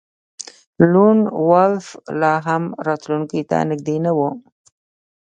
[0.91, 1.17] لون
[1.49, 1.87] وولف
[2.21, 4.19] لاهم راتلونکي ته نږدې نه و